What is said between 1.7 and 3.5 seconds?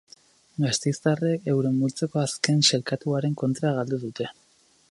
multzoko azken sailkatuaren